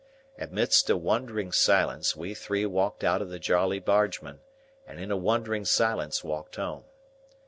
Amidst 0.39 0.89
a 0.89 0.97
wondering 0.97 1.51
silence, 1.51 2.15
we 2.15 2.33
three 2.33 2.65
walked 2.65 3.03
out 3.03 3.21
of 3.21 3.29
the 3.29 3.37
Jolly 3.37 3.77
Bargemen, 3.77 4.39
and 4.87 4.99
in 4.99 5.11
a 5.11 5.15
wondering 5.15 5.63
silence 5.63 6.23
walked 6.23 6.55
home. 6.55 6.85